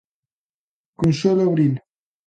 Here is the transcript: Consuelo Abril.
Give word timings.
Consuelo 0.95 1.43
Abril. 1.43 1.79